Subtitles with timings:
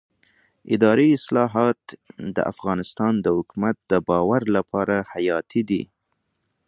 [0.75, 1.81] اداري اصلاحات
[2.35, 5.83] د افغانستان د حکومت د باور لپاره حیاتي دي